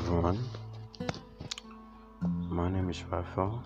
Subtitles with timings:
[0.00, 0.38] everyone.
[2.48, 3.62] My name is Raphael.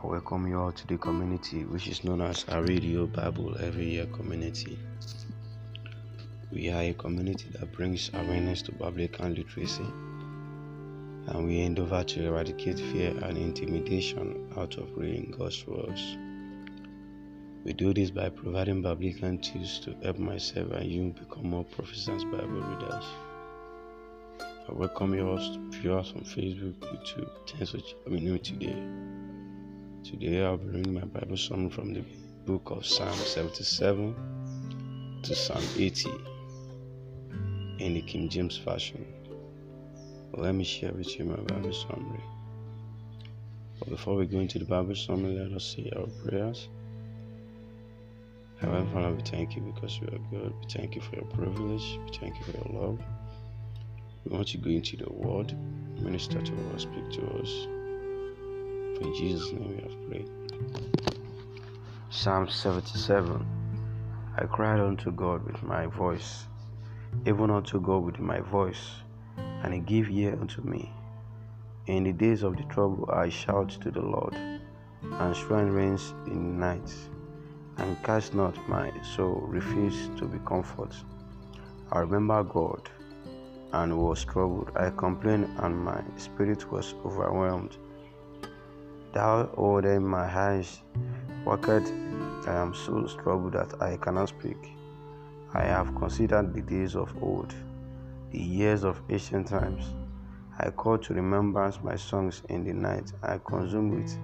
[0.00, 3.90] I welcome you all to the community which is known as a Radio Bible Every
[3.90, 4.78] Year Community.
[6.52, 9.86] We are a community that brings awareness to Biblical literacy
[11.26, 16.16] and we endeavor to eradicate fear and intimidation out of reading God's words.
[17.64, 22.30] We do this by providing biblical tools to help myself and you become more proficient
[22.30, 23.04] Bible readers.
[24.66, 27.28] I welcome you all to view us on Facebook, YouTube.
[27.46, 27.78] Thanks for
[28.08, 28.74] joining me today.
[30.02, 32.02] Today I'll be reading my Bible summary from the
[32.46, 36.10] book of Psalm 77 to Psalm 80
[37.78, 39.04] in the King James Version.
[40.32, 42.24] Let me share with you my Bible summary.
[43.80, 46.68] But before we go into the Bible summary, let us say our prayers.
[48.62, 50.54] Heavenly Father, we thank you because you are good.
[50.58, 51.98] We thank you for your privilege.
[52.06, 52.98] We thank you for your love.
[54.24, 55.54] We want to go into the word,
[56.00, 57.66] minister to us, speak to us.
[59.02, 60.30] In Jesus' name we have prayed.
[62.08, 63.46] Psalm 77
[64.38, 66.46] I cried unto God with my voice,
[67.26, 68.92] even unto God with my voice,
[69.36, 70.90] and he gave ear unto me.
[71.86, 74.34] In the days of the trouble I shout to the Lord,
[75.02, 76.94] and strength reigns in the night
[77.76, 80.96] and cast not my soul, refuse to be comforted.
[81.92, 82.88] I remember God
[83.74, 84.70] and was troubled.
[84.76, 87.76] I complained, and my spirit was overwhelmed.
[89.12, 90.82] Thou ordered my eyes,
[91.44, 91.92] worked.
[92.46, 94.70] I am so troubled that I cannot speak.
[95.52, 97.54] I have considered the days of old,
[98.30, 99.84] the years of ancient times.
[100.58, 103.12] I call to remembrance my songs in the night.
[103.22, 104.16] I consume with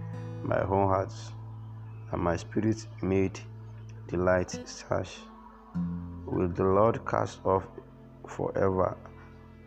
[0.43, 1.13] my whole heart
[2.13, 3.39] and my spirit made
[4.09, 5.19] delight search.
[6.27, 7.65] Will the Lord cast off
[8.27, 8.97] forever,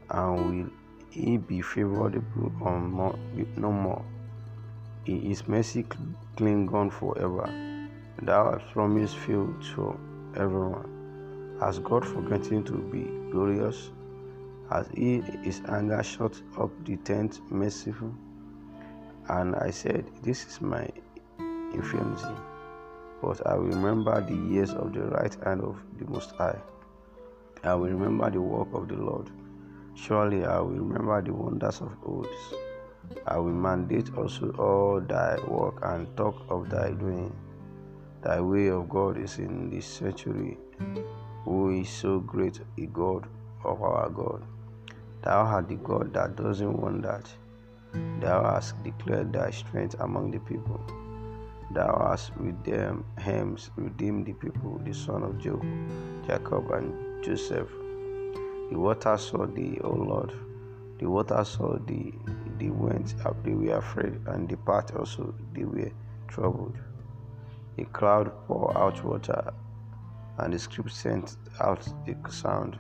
[0.10, 0.70] and will
[1.10, 3.18] he be favorable on more,
[3.58, 4.06] no more?
[5.06, 5.86] His mercy
[6.38, 7.50] gone forever.
[8.22, 10.00] Thou hast promised field to
[10.36, 11.58] everyone.
[11.60, 13.92] Has God forgotten to be glorious?
[14.70, 18.14] Has he his anger shut up the tent merciful?
[19.30, 20.88] And I said, This is my
[21.74, 22.36] infirmity,
[23.22, 26.60] but I will remember the years of the right hand of the Most High.
[27.64, 29.30] I will remember the work of the Lord.
[29.96, 32.28] Surely I will remember the wonders of old.
[33.28, 37.32] I will mandate also all thy work and talk of thy doing.
[38.22, 40.58] Thy way of God is in this century,
[41.46, 43.28] who is so great a God
[43.64, 44.44] of our God.
[45.22, 47.30] Thou art the God that doesn't want that.
[48.20, 50.82] Thou hast declared thy strength among the people.
[51.72, 55.64] Thou hast with them hymns redeemed the people, the son of Jacob,
[56.26, 57.83] Jacob and Joseph.
[58.72, 60.34] The waters saw thee, O Lord.
[61.00, 62.14] The waters saw thee,
[62.60, 65.92] they went up, they were afraid, and the path also they were
[66.28, 66.78] troubled.
[67.78, 69.54] A cloud poured out water,
[70.38, 72.78] and the script sent out the sound.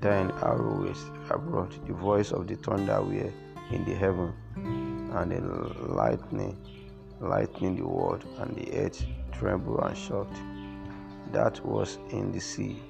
[0.00, 3.32] Then arrows abroad, the voice of the thunder were
[3.70, 6.56] in the heaven, and the lightning,
[7.20, 10.36] lightning the world, and the earth trembled and shocked.
[11.32, 12.82] That was in the sea,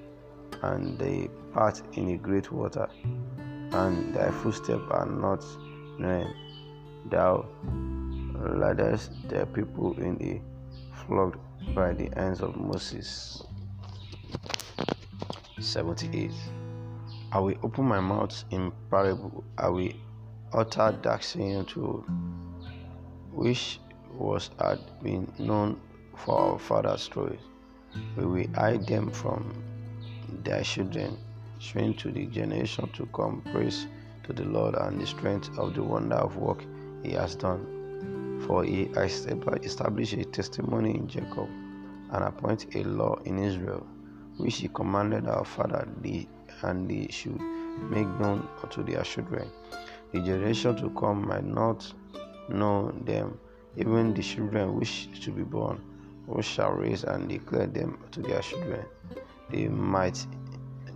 [0.62, 5.44] and they part in a great water, and thy footsteps are not
[5.98, 6.34] known.
[7.10, 7.47] Thou
[8.34, 10.41] leadest the people in the
[11.06, 11.38] flock
[11.75, 13.43] by the hands of Moses.
[15.59, 16.31] 78.
[17.32, 19.92] I will open my mouth in parable, I will
[20.53, 22.04] utter dark saying to
[23.32, 23.78] which
[24.12, 25.81] was had been known
[26.16, 27.41] for our father's stories.
[28.16, 29.53] We will hide them from
[30.44, 31.18] their children,
[31.58, 33.86] showing to the generation to come praise
[34.24, 36.64] to the Lord and the strength of the wonder of work
[37.02, 38.42] he has done.
[38.46, 39.26] For he has
[39.62, 41.48] established a testimony in Jacob
[42.12, 43.86] and appointed a law in Israel,
[44.38, 45.86] which he commanded our father,
[46.62, 47.41] and they should
[47.91, 49.50] make known unto their children.
[50.12, 51.92] The generation to come might not
[52.48, 53.38] know them,
[53.76, 55.80] even the children which to be born,
[56.30, 58.84] who shall raise and declare them to their children.
[59.50, 60.24] They might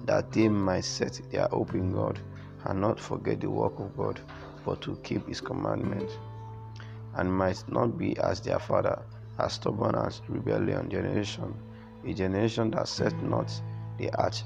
[0.07, 2.21] that they might set their hope in God
[2.65, 4.21] and not forget the work of God,
[4.65, 6.19] but to keep his commandments,
[7.17, 9.03] and might not be as their father,
[9.39, 11.55] as stubborn as rebellion generation,
[12.07, 13.51] a generation that set not
[13.99, 14.43] the heart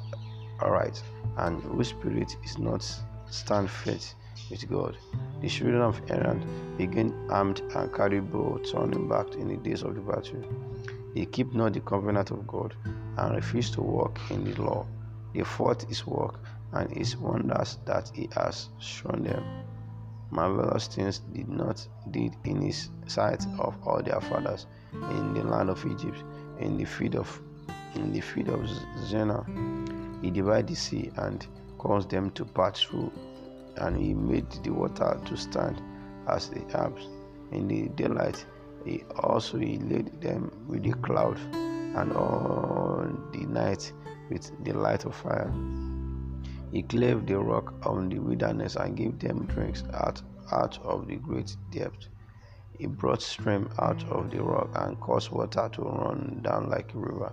[0.60, 1.02] aright,
[1.38, 2.84] and whose spirit is not
[3.30, 4.14] stand faith
[4.50, 4.96] with God.
[5.40, 9.94] The children of Aaron began armed and carried bow, turning back in the days of
[9.94, 10.67] the battle.
[11.14, 12.74] They keep not the covenant of God
[13.16, 14.86] and refuse to walk in the law.
[15.34, 16.40] They fought his work
[16.72, 19.42] and his wonders that he has shown them.
[20.30, 25.70] Marvelous things did not did in his sight of all their fathers in the land
[25.70, 26.22] of Egypt,
[26.60, 27.40] in the field of
[27.94, 28.68] in the field of
[29.06, 29.44] Zena.
[30.20, 31.46] He divided the sea and
[31.78, 33.10] caused them to pass through,
[33.78, 35.80] and he made the water to stand
[36.26, 37.06] as the Alps.
[37.52, 38.44] In the daylight,
[38.88, 43.92] he also led them with the cloud, and on the night
[44.30, 45.52] with the light of fire.
[46.72, 51.16] He cleft the rock on the wilderness and gave them drinks out, out of the
[51.16, 52.08] great depth.
[52.78, 56.98] He brought stream out of the rock and caused water to run down like a
[56.98, 57.32] river.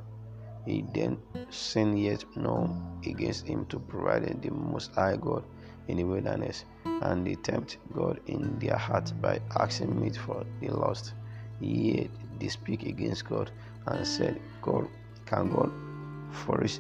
[0.66, 1.19] He then
[1.50, 2.75] sinned yet no
[3.06, 5.44] against him to provide the Most High God
[5.88, 10.69] in the wilderness, and they tempt God in their heart by asking meat for the
[10.69, 11.13] lost.
[11.60, 12.10] Yet
[12.40, 13.52] they speak against God
[13.88, 14.88] and said, God,
[15.25, 15.72] can God
[16.31, 16.80] flourish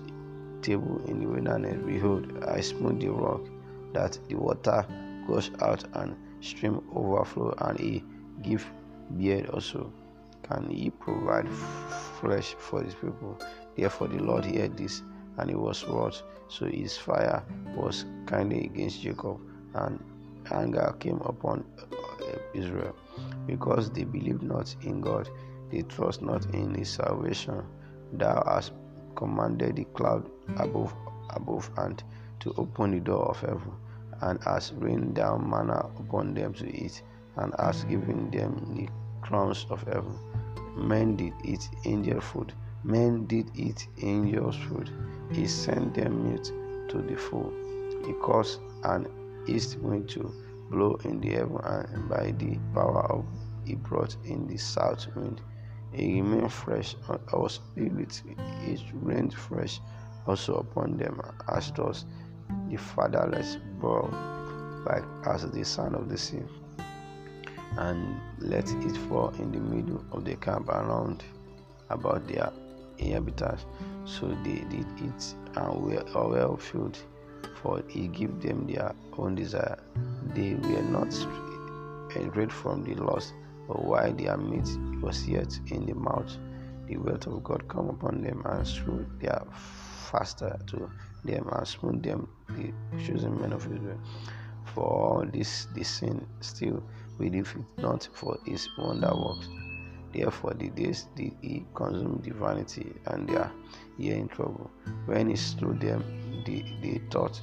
[0.61, 3.41] table in the wilderness, behold, I smote the rock,
[3.93, 4.85] that the water
[5.27, 8.03] goes out and stream overflow, and he
[8.41, 8.65] give
[9.17, 9.91] beard also.
[10.43, 11.47] Can he provide
[12.19, 13.39] flesh for his people?
[13.75, 15.01] Therefore the Lord heard this,
[15.37, 16.21] and he was wroth.
[16.47, 17.43] So his fire
[17.75, 19.39] was kindly against Jacob,
[19.73, 20.03] and
[20.51, 21.63] anger came upon
[22.53, 22.95] Israel,
[23.45, 25.29] because they believed not in God,
[25.71, 27.63] they trust not in his salvation.
[28.13, 28.73] Thou hast
[29.15, 30.93] commanded the cloud above
[31.31, 32.03] above and
[32.39, 33.71] to open the door of heaven,
[34.21, 37.01] and hast rained down manna upon them to eat,
[37.37, 38.87] and hast given them the
[39.21, 40.17] crumbs of heaven.
[40.77, 42.53] Men did eat angel food,
[42.83, 44.89] men did eat angels' food.
[45.31, 46.45] He sent them meat
[46.89, 47.51] to the full.
[48.05, 49.07] He caused an
[49.47, 50.31] east wind to
[50.69, 53.25] blow in the heaven, and by the power of
[53.65, 55.41] he brought in the south wind
[55.93, 58.21] it remained fresh, I was filled with
[58.67, 59.79] it rained fresh
[60.27, 62.05] also upon them, as does
[62.69, 64.07] the fatherless boy,
[64.85, 66.43] like as the son of the sea.
[67.77, 71.23] And let it fall in the middle of the camp around
[71.89, 72.51] about their
[72.97, 73.65] inhabitants.
[74.05, 76.97] So they did it and were well filled,
[77.65, 79.79] for he gave them their own desire.
[80.35, 83.33] They were not strayed from the loss,
[83.67, 84.69] but while their meat
[85.01, 86.31] was yet in the mouth,
[86.87, 89.41] the wealth of God come upon them and slew their
[90.11, 90.91] faster to
[91.23, 92.71] them and smote them, the
[93.03, 93.99] chosen men of Israel.
[94.75, 96.83] For all this, the sin still
[97.17, 99.49] believe it not for his wonder works.
[100.13, 103.51] Therefore, the days did he consume the vanity and their
[103.99, 104.69] ear in trouble.
[105.07, 106.03] When he slew them,
[106.45, 107.41] they, they thought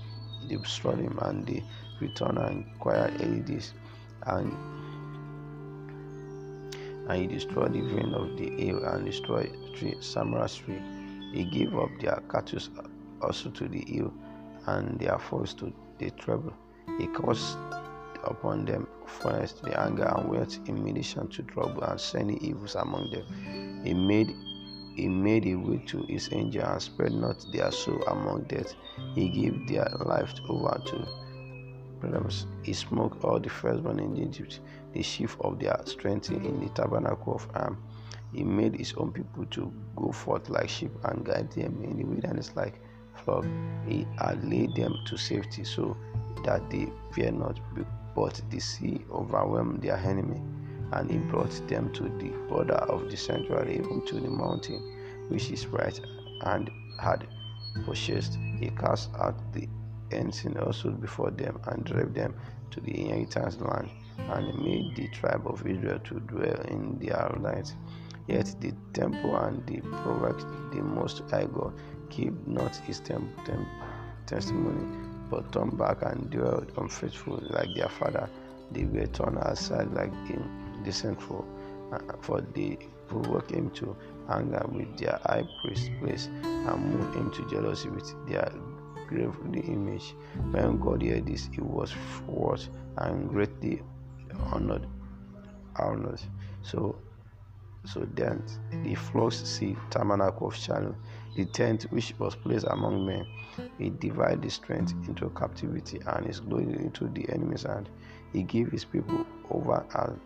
[0.56, 1.62] destroyed him, and they
[2.00, 3.72] returned and inquired early days.
[4.26, 4.52] And
[7.08, 10.80] and he destroyed the vein of the hill and destroyed tree, Samara's tree.
[11.32, 12.60] He gave up their cattle
[13.20, 14.12] also to the hill
[14.66, 16.52] and their foes to the trouble.
[16.98, 17.56] He caused
[18.24, 20.84] upon them furnace the anger and wealth in
[21.30, 23.82] to trouble and sending evils among them.
[23.84, 24.34] He made
[24.94, 28.74] he made a way to his angel and spread not their soul among death.
[29.14, 31.06] He gave their life over to
[32.00, 32.46] problems.
[32.62, 34.60] He smote all the firstborn in Egypt,
[34.92, 37.78] the chief of their strength in the tabernacle of Am.
[38.32, 42.04] He made his own people to go forth like sheep and guide them in the
[42.04, 42.80] wilderness like
[43.14, 43.44] flock.
[43.86, 45.96] He had laid them to safety so
[46.44, 47.60] that they fear not,
[48.14, 50.40] but the sea overwhelmed their enemy.
[50.92, 55.50] And he brought them to the border of the sanctuary, even to the mountain which
[55.50, 55.98] is right,
[56.42, 56.70] and
[57.00, 57.26] had
[57.86, 58.38] purchased.
[58.60, 59.68] He cast out the
[60.10, 62.34] ensign also before them and drove them
[62.70, 67.74] to the inheritance land and made the tribe of Israel to dwell in their lands.
[68.26, 70.38] Yet the temple and the prophet,
[70.72, 71.72] the Most High God,
[72.10, 73.66] keep not his tem- tem-
[74.26, 74.86] testimony,
[75.30, 78.28] but turned back and dwelled unfaithful like their father.
[78.70, 81.46] They were turned aside like in the central,
[81.92, 83.96] uh, for they provoked him to
[84.30, 88.50] anger with their high priest place and move him to jealousy with their
[89.08, 90.14] graven image.
[90.50, 91.94] When God heard this, he was
[92.26, 93.82] wroth and greatly
[94.52, 94.86] honored.
[95.76, 96.20] Honored.
[96.62, 96.96] So,
[97.84, 98.42] so then
[98.84, 100.94] the flocks see tabernacle of Shiloh,
[101.36, 103.26] the tent which was placed among men.
[103.78, 107.88] He divided the strength into captivity and his glory into the enemy's hand.
[108.32, 110.18] He gave his people over and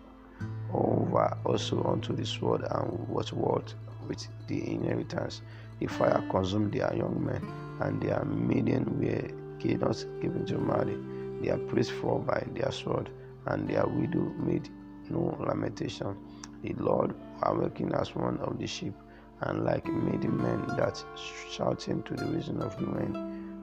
[0.72, 3.74] over also unto the sword and was wrought
[4.08, 5.42] with the inheritance.
[5.80, 7.42] The fire consumed their young men
[7.80, 9.28] and their maiden were
[9.74, 10.96] not given to marry.
[11.42, 13.10] Their priests fell by their sword,
[13.46, 14.68] and their widow made
[15.10, 16.16] no lamentation.
[16.62, 18.94] The Lord awakened as one of the sheep,
[19.42, 21.02] and like maiden men that
[21.50, 23.16] shouting to the reason of wind,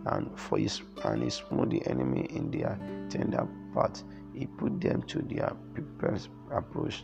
[0.06, 2.78] and for his and he smote the enemy in their
[3.10, 4.04] tender part.
[4.34, 7.04] He put them to their prepared approach.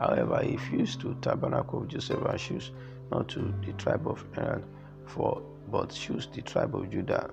[0.00, 2.72] However, he fused to tabernacle of Joseph and chose
[3.10, 4.64] not to the tribe of Aaron,
[5.06, 7.30] for but chose the tribe of Judah,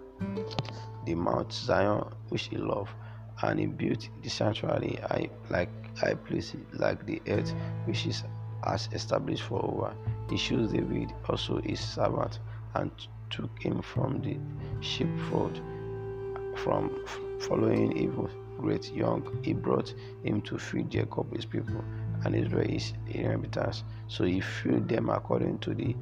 [1.06, 2.92] the Mount Zion which he loved,
[3.44, 7.54] and he built the sanctuary high, like high places, like the earth
[7.86, 8.24] which is
[8.66, 9.94] as established for over.
[10.30, 12.40] He chose David also his servant,
[12.76, 12.92] and
[13.30, 14.38] took him from the
[14.82, 15.60] sheepfold,
[16.58, 17.06] from
[17.40, 19.40] following evil great young.
[19.44, 19.94] He brought
[20.24, 21.84] him to feed Jacob his people
[22.24, 23.84] and Israel his inheritance.
[24.08, 25.96] So he filled them according to the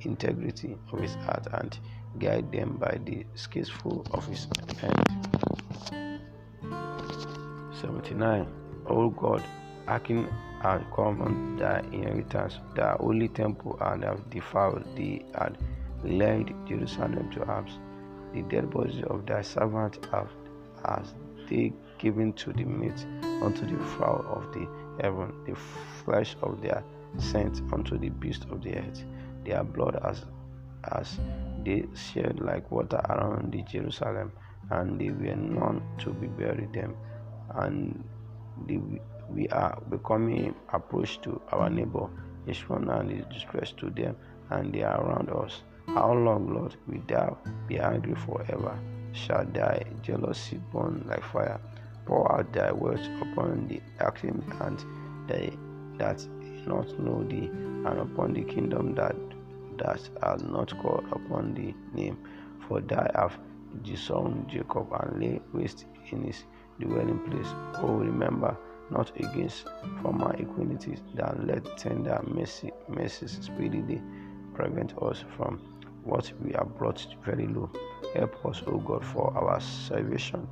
[0.00, 1.78] integrity of his heart and
[2.18, 4.46] guide them by the skillful of his
[4.80, 5.04] hand.
[7.80, 8.46] 79.
[8.86, 9.42] O God,
[9.86, 10.28] Akin
[10.60, 15.56] had come on thy inheritance, thy holy temple, and have defiled thee, and
[16.04, 17.78] led Jerusalem to arms.
[18.34, 20.30] The dead bodies of thy servant have
[20.84, 21.14] as
[21.48, 23.06] they given to the meat
[23.42, 24.68] unto the fowl of the
[25.02, 25.54] heaven, the
[26.04, 26.82] flesh of their
[27.16, 29.04] saints unto the beast of the earth,
[29.44, 30.24] their blood as
[30.92, 31.18] as
[31.64, 34.32] they shed like water around the Jerusalem,
[34.70, 36.96] and they were none to be buried them,
[37.54, 38.04] and
[38.66, 38.78] the,
[39.28, 42.08] we are becoming approach to our neighbor,
[42.68, 44.16] one and is distress to them,
[44.50, 45.62] and they are around us.
[45.94, 48.78] How long, Lord, will thou be angry forever?
[49.12, 51.60] Shall thy jealousy burn like fire?
[52.04, 54.84] Pour out thy words upon the acting and
[55.26, 55.56] they
[55.96, 56.24] that
[56.66, 59.16] not know thee, and upon the kingdom that
[59.78, 62.18] that are not called upon the name.
[62.68, 63.38] For thou have
[63.82, 66.44] disowned Jacob and lay waste in his
[66.78, 67.48] dwelling place.
[67.76, 68.56] Oh, remember
[68.90, 69.66] not against
[70.02, 74.00] former equalities, that let tender mercy, mercies speedily
[74.54, 75.60] prevent us from
[76.08, 77.70] what we are brought very low.
[78.14, 80.48] Help us, O God, for our salvation,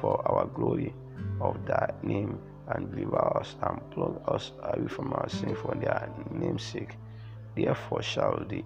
[0.00, 0.94] for our glory
[1.40, 2.38] of thy name,
[2.68, 6.94] and deliver us and pluck us away from our sin for their name's sake.
[7.56, 8.62] Therefore shall the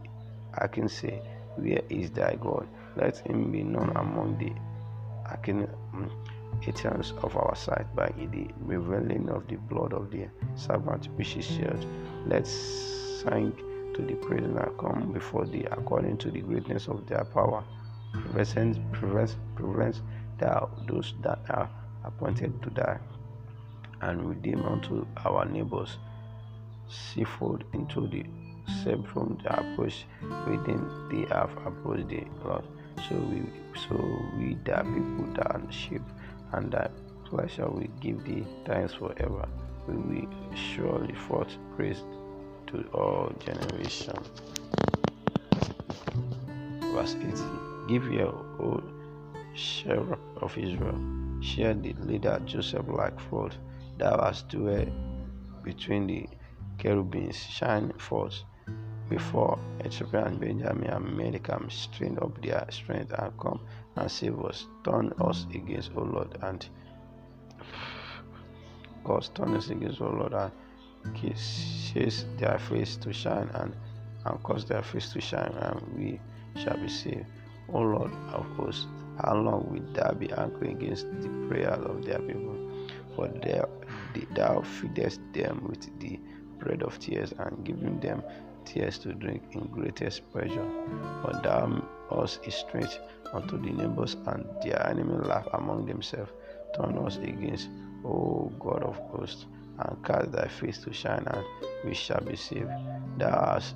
[0.59, 1.23] Akin say,
[1.57, 2.69] Where is thy God?
[2.97, 4.53] Let him be known among the
[5.33, 6.11] Akin um,
[6.67, 11.47] Athenians of our sight by the revealing of the blood of the servant which is
[11.47, 11.87] shed.
[12.27, 13.53] Let's sing
[13.95, 17.65] to the prisoner come before thee according to the greatness of their power.
[18.33, 20.01] Prevent, prevent, prevent
[20.39, 21.69] thou those that are
[22.05, 22.99] appointed to die,
[24.03, 25.99] and redeem unto our neighbors
[26.89, 28.25] seafood into the
[28.83, 30.05] same from the approach
[30.47, 32.65] within they have approached the Lord.
[33.09, 33.43] So we
[33.89, 33.97] so
[34.39, 36.03] we the people that sheep
[36.53, 36.93] and that
[37.25, 39.47] pleasure we give thee thanks forever.
[39.87, 42.03] We will surely forth praise
[42.75, 44.27] to all generations.
[46.93, 48.83] Verse 18 Give your whole
[49.55, 50.99] share of Israel,
[51.41, 53.57] share the leader Joseph like forth.
[53.99, 54.89] Thou hast dwelt
[55.63, 56.27] between the
[56.79, 58.43] cherubims, shine forth
[59.09, 63.61] before Ethiopia and Benjamin and them strain up their strength and come
[63.97, 64.67] and save us.
[64.83, 66.67] Turn us against, O Lord, and
[69.05, 70.51] cause turn us against, O Lord, and
[71.15, 73.75] chase their face to shine and,
[74.27, 76.21] and cause their face to shine, and we
[76.61, 77.27] shall be saved.
[77.73, 78.87] O Lord of hosts,
[79.23, 82.57] how long will thou be angry against the prayers of their people?
[83.17, 86.19] For thou, feedest them with the
[86.59, 88.23] bread of tears and giving them
[88.65, 90.69] tears to drink in greatest pleasure.
[91.23, 92.99] For thou us is strength
[93.33, 96.33] unto the neighbors, and their enemies laugh among themselves.
[96.77, 97.69] Turn us against,
[98.05, 99.47] O God of hosts
[99.79, 101.45] and cast thy face to shine, and
[101.85, 102.71] we shall be saved.
[103.19, 103.75] Thou hast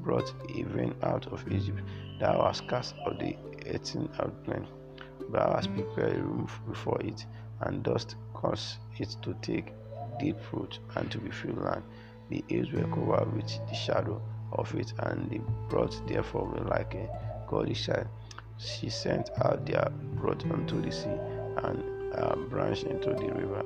[0.00, 1.80] brought even out of Egypt,
[2.20, 3.36] thou hast cast out the
[3.66, 4.66] eating outline,
[5.30, 7.26] thou hast prepared a room before it,
[7.62, 9.72] and dost cause it to take
[10.18, 11.82] deep root and to be filled land.
[12.28, 14.20] The hills were covered with the shadow
[14.52, 17.08] of it, and the brought therefore were like a
[17.48, 18.08] godly child.
[18.58, 23.64] She sent out their brood unto the sea, and uh, branched into the river.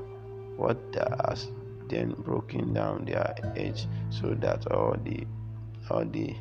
[0.57, 1.51] What thou hast
[1.91, 5.27] then broken down their edge, so that all the
[5.91, 6.35] all the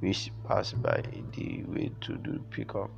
[0.00, 1.02] which pass by
[1.36, 2.90] the way to do pick up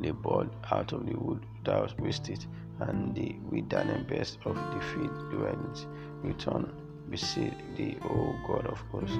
[0.00, 2.44] the ball out of the wood thou wasted,
[2.80, 5.86] and the wilderness best of the field dwellings
[6.22, 6.72] return
[7.10, 9.18] beseech the O God of hosts,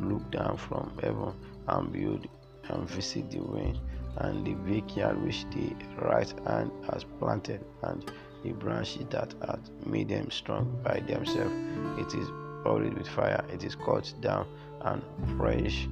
[0.00, 1.32] look down from heaven
[1.68, 2.26] and build
[2.68, 3.78] and visit the wind
[4.18, 8.10] and the vineyard which the right hand has planted and
[8.46, 11.52] the branches that had made them strong by themselves.
[11.98, 12.28] It is
[12.62, 14.46] buried with fire, it is cut down
[14.82, 15.02] and
[15.36, 15.88] fresh,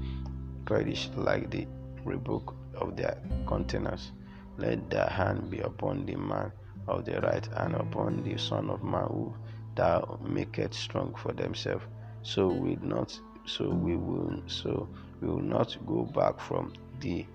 [0.70, 1.66] reddish like the
[2.04, 4.12] rebuke of their containers.
[4.56, 6.52] Let their hand be upon the man
[6.86, 9.34] of the right and upon the Son of Man who
[9.74, 11.84] thou makest strong for themselves.
[12.22, 14.88] So we not so we will so
[15.20, 17.26] we will not go back from thee.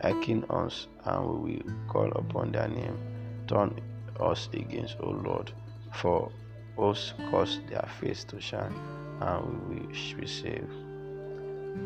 [0.00, 2.98] Hearken us and we will call upon thy name.
[3.46, 3.78] Turn
[4.20, 5.52] us against, O Lord,
[5.92, 6.30] for
[6.78, 8.74] us cause their face to shine,
[9.20, 10.72] and we will be saved.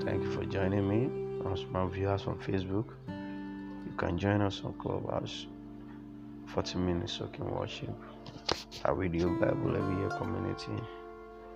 [0.04, 1.50] Thank you for joining me.
[1.52, 5.46] As my viewers on Facebook, you can join us on Clubhouse.
[6.46, 7.90] 40 minutes soaking worship.
[8.84, 10.82] A radio Bible every year community.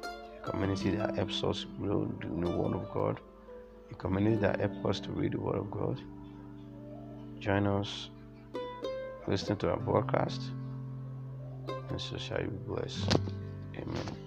[0.05, 3.21] A community that helps us grow the Word of God.
[3.91, 6.01] A community that helps us to read the Word of God.
[7.39, 8.09] Join us,
[9.27, 10.41] listen to our broadcast,
[11.89, 13.19] and so shall you be blessed.
[13.77, 14.22] Amen.